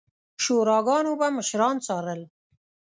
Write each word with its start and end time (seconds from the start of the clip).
شوراګانو 0.43 1.11
به 1.19 1.27
مشران 1.37 1.75
څارل 1.85 2.21